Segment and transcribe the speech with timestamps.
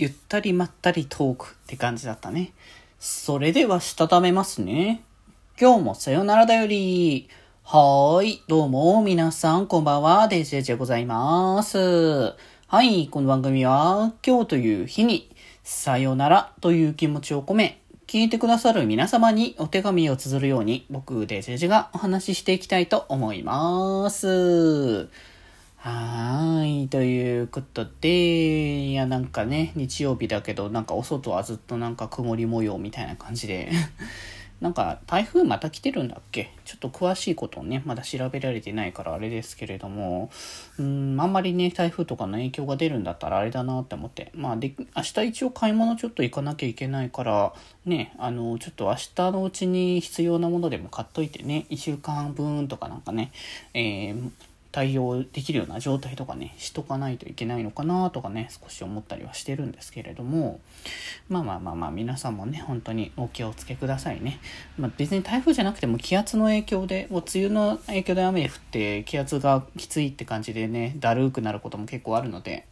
[0.00, 2.52] ゆったりまったりトークって感じだったね。
[2.98, 5.02] それでは、したためますね。
[5.60, 7.28] 今日もさよならだより。
[7.64, 8.42] はーい。
[8.48, 10.26] どうも、皆さん、こんばんは。
[10.26, 12.34] デジェジでございます。
[12.66, 13.08] はい。
[13.08, 15.28] この番組は、今日という日に、
[15.64, 25.10] さよならという気持ちを込め、聞いてくださる皆様にお手紙を綴るように、僕、デジェジがお話ししていきたいと思います。
[25.82, 26.88] はーい。
[26.88, 33.70] ということで、いや、なんかね、日曜日だけど、なんかお外はずっとなんか曇り模様みたいな感じで、
[34.60, 36.50] なんか台風また来てるんだっけ？
[36.66, 40.28] ちょっと詳しいことをね、まだ調べられてないからあれですけれども、
[40.78, 47.54] うん、あんまりね、台風とかの影響が出るんだったらあれだなって思って、まあで、明日一応買い物ちょっと行かなきゃいけないから、
[47.86, 53.32] ね、あの、ちょっと明日のうちに必要なものでも買っといてね、1週間分とかなんかね、
[53.72, 54.30] えー
[54.72, 60.60] 対応できるような状態とかね、しとかないといけないのかなとかね、少し思ったりはしてるんですけれども、
[61.28, 64.40] まあまあまあまあ、皆さんもね、本当にお気をつけくださいね。
[64.78, 72.66] まあ別に台風じゃなくても気圧の影響で、もう梅雨の影響で雨降って気圧がきついって感じでね、だるくなることも結構あるので、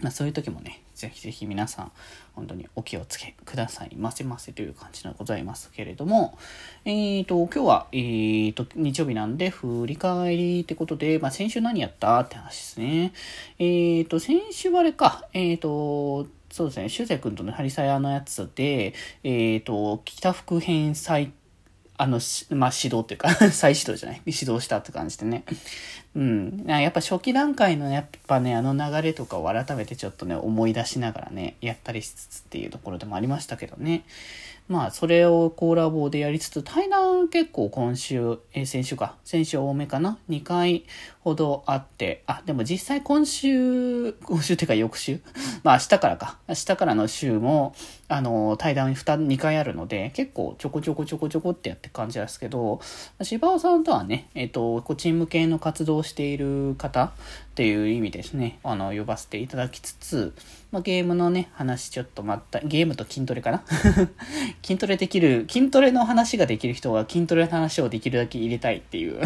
[0.00, 1.92] まあそういう時もね、ぜひぜひ皆さん、
[2.34, 6.38] 本当にお気をつけくださいませませという感じでございますけれども、
[6.84, 13.12] えっ、ー、と、今日は、えっ、ー、と、日曜日なんで振り返りってことで、まあ先週何やったって話ですね。
[13.58, 21.32] えっ、ー、と、先週はあれか、えっ、と、そうですね、修く君とのハリサヤのやつで、えっ、と、北福編再
[21.98, 25.44] あの、まあ、指導っていうか 再指導じゃない、指導したって感じでね。
[26.14, 26.64] うん。
[26.66, 34.04] やっぱ初期段階のやっぱね、あの流れとかを改めてちょっとね、思い出しながらね、やったりしつつっていうところでもありましたけどね。
[34.68, 40.84] まあ、それをコーラボでやりつつ、対談結構今週、えー、先週か、先週多めかな ?2 回
[41.20, 45.20] ほどあって、あ、でも実際今週、 今週っていうか翌週？
[45.62, 46.38] まあ明日からか。
[46.48, 47.74] 明日からの週も、
[48.08, 52.80] あの、対談 2, 2回あるので、結構ちょこちょこちょこちょこってやって感じですけど、
[53.22, 57.10] 芝尾さんとはね、えっ、ー、と、個人向けの活動をしている方っ
[57.54, 60.34] ていう意味ですね、あの、呼ばせていただきつつ、
[60.70, 63.62] まあ、ゲームのね、話ちょっとまった、ゲームと筋トレかな？
[64.62, 69.20] 筋トレできる、筋トレの話ができる人は筋トレの話をできるだけ入れたいっていう。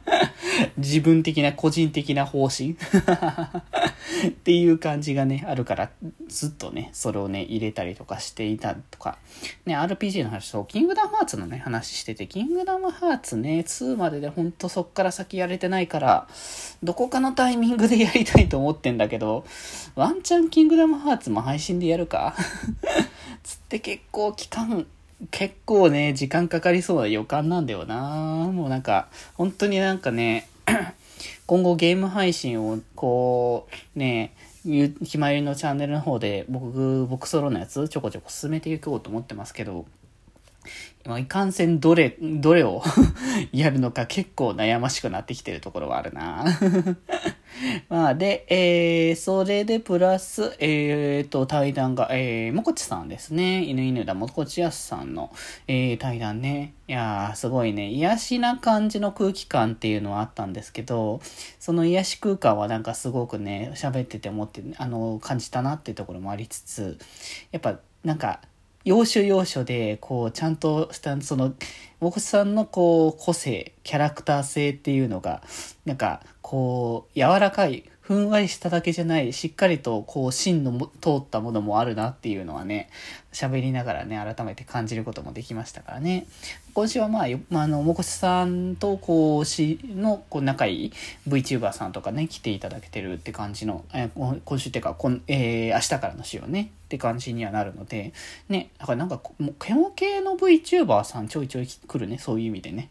[0.76, 2.76] 自分的な個人的な方針。
[4.28, 5.90] っていう感じがね、あるから、
[6.28, 9.18] ずっとね、それをね、入れたりとかしていたとか、
[9.66, 16.28] ね、RPG の話、そう、キングダムハーツのね、話してて、キングダムハーツね、2まででほんとそっから先やれてないから、
[16.82, 19.44] どこかのタイミングでやりたいと思ってんだけど、
[19.94, 22.34] ワンチャンキングダムハーツも配信でやるか。
[23.70, 24.84] って結構期間、
[25.30, 28.50] 結構ね、時間かかりそうな予感なんだよな。
[28.52, 30.48] もうなんか、本当になんかね、
[31.46, 34.34] 今後ゲーム配信を、こう、ね、
[35.04, 39.86] ひまゆりのチャンネルの方で僕、僕ソロのやつちょこちょこ進めていこうと思ってますけど、
[41.04, 42.82] まあ、いかんせんどれ、どれを
[43.52, 46.44] やるのか結構悩ましくなってきてるところはあるな。
[47.88, 53.64] まあ、で、えー、それでプラス、えーと、対談が、えー、もこちさんですね。
[53.64, 55.32] 犬犬だもこちやすさんの、
[55.66, 56.74] えー、対談ね。
[56.88, 61.20] いやー、すごいね、癒しな感じの空気感っていうのはあったんですけど、
[61.58, 66.98] その癒し空間はなんかすごくね、喋ってて思って、あの、感じたなっていうところもありつつ、
[67.52, 68.40] やっぱ、なんか、
[68.84, 71.54] 要所要所で、こう、ちゃんとした、その、
[72.00, 75.42] 僕さんのこう、個性、キャラクター性っていうのが、
[75.84, 82.88] なんか、こう、柔らかい、ふんわりしただけじゃない、しっかりと、こう、芯の通ったものもあるなっていうのはね、
[83.34, 86.26] 喋りながらね、改めて感じることもできましたからね。
[86.72, 90.92] 今週はまあ、まあ、の、もこしさんと、こう、しの、こう、仲いい
[91.28, 98.12] VTuber さんとかね、来ていただけてるって感じの、え、今週っていうか、こんえー、明日からの週をね、って感じにはなるので、
[98.48, 102.90] ね、だからなんか、もう、ケモ系の VTuber さんちょいちょい来るね、そういう意味でね。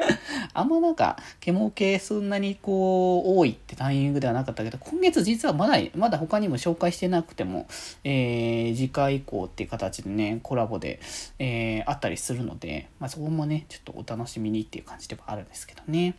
[0.52, 7.66] あんまなんか、ケモ系そんなにこう、多いってタイミングではなかったけど、今月実はまだ、まだ他にも紹介してなくても、
[8.04, 11.00] えー、次回以降っていう形でね、コラボで、
[11.38, 16.16] えー、あったりするので、まあそこもね、ちょっとお楽しみにっていう感じではあるんですけどね。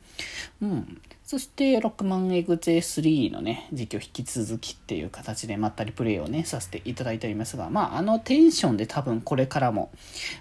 [0.64, 1.00] うん。
[1.30, 9.92] そして、ロックマンエグゼ3のね、実況引き続きっていう形でまったりプレイをね、させていただいておりますが、まあ、あのテンションで多分これからも、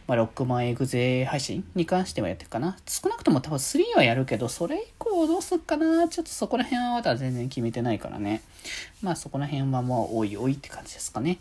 [0.07, 2.79] まあ、ロックマンエグゼ配信に関してはやってるかな。
[2.87, 8.41] 少なくとも多分3はやるけど、それ以降どうすっかなちょっとそこら辺はまだ全然決めてないからね。
[9.03, 11.37] まあ、そこら辺はもうおいおいって感じですかね。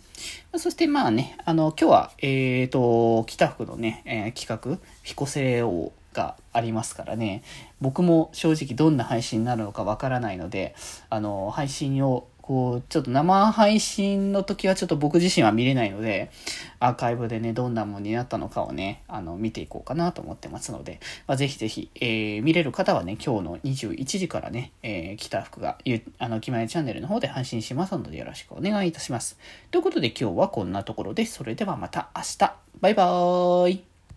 [0.58, 7.44] そしてまあね、あの、今日は、えっ、ー、と、北福のね、えー、企画、ヒコセをがありますからね
[7.80, 10.76] 僕も正直どんな配信になるのかわからないので
[11.10, 16.32] あの配信をこう、ちょっと生配信の時はちょっと僕自身は見れないので、
[16.80, 25.78] アーカイブでね、どんなものになったのかをね、あの、見ていこうかなと思ってますので、まあ、ぜひぜひ、えー、見れる方はね、今日の21時からね、えー、来た服が、
[26.20, 29.38] あの、きまえチャンネルの方で配信しますのでよろしくお願いいたします。
[29.70, 32.56] ということで今日はこんなところで、それではまた明日。
[32.80, 33.97] バイバーイ。